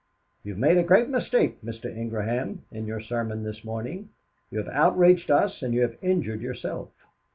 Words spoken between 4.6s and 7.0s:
outraged us and you have injured yourself.